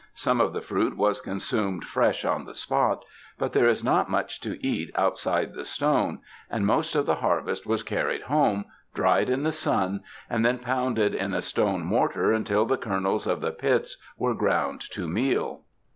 Some 0.15 0.41
of 0.41 0.51
the 0.51 0.61
fruit 0.61 0.97
was 0.97 1.21
consumed 1.21 1.83
fresh 1.85 2.25
on 2.25 2.45
the 2.45 2.55
spot, 2.55 3.05
but 3.37 3.53
there 3.53 3.67
is 3.67 3.83
not 3.83 4.09
much 4.09 4.39
to 4.41 4.57
eat 4.65 4.89
outside 4.95 5.53
the 5.53 5.63
stone, 5.63 6.21
and 6.49 6.65
most 6.65 6.95
of 6.95 7.05
the 7.05 7.13
harvest 7.17 7.67
was 7.67 7.83
carried 7.83 8.23
home, 8.23 8.65
dried 8.95 9.29
in 9.29 9.43
the 9.43 9.51
sun, 9.51 10.01
and 10.27 10.43
then 10.43 10.57
pounded 10.57 11.13
in 11.13 11.35
a 11.35 11.43
stone 11.43 11.85
mor 11.85 12.09
tar 12.11 12.31
until 12.31 12.65
the 12.65 12.77
kernels 12.77 13.27
of 13.27 13.41
the 13.41 13.51
pits 13.51 13.97
were 14.17 14.33
ground 14.33 14.81
to 14.89 15.07
meal. 15.07 15.65